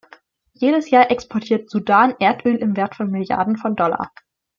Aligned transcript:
Jedes 0.53 0.89
Jahr 0.89 1.11
exportiert 1.11 1.69
Sudan 1.69 2.15
Erdöl 2.17 2.55
im 2.55 2.75
Wert 2.75 2.95
von 2.95 3.11
Milliarden 3.11 3.55
von 3.57 3.75
Dollar. 3.75 4.11